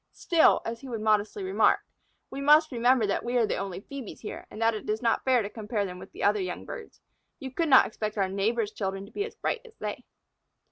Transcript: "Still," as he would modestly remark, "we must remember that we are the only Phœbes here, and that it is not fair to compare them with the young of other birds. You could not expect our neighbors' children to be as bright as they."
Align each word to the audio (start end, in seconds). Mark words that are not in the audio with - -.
"Still," 0.13 0.61
as 0.65 0.81
he 0.81 0.89
would 0.89 1.01
modestly 1.01 1.43
remark, 1.43 1.81
"we 2.31 2.41
must 2.41 2.71
remember 2.71 3.05
that 3.05 3.23
we 3.23 3.37
are 3.37 3.45
the 3.45 3.57
only 3.57 3.79
Phœbes 3.81 4.21
here, 4.21 4.47
and 4.49 4.59
that 4.59 4.73
it 4.73 4.89
is 4.89 4.99
not 5.03 5.23
fair 5.23 5.43
to 5.43 5.47
compare 5.47 5.85
them 5.85 5.99
with 5.99 6.11
the 6.11 6.17
young 6.21 6.27
of 6.29 6.35
other 6.39 6.65
birds. 6.65 6.99
You 7.39 7.51
could 7.51 7.69
not 7.69 7.85
expect 7.85 8.17
our 8.17 8.27
neighbors' 8.27 8.71
children 8.71 9.05
to 9.05 9.11
be 9.11 9.25
as 9.25 9.35
bright 9.35 9.61
as 9.63 9.75
they." 9.77 10.03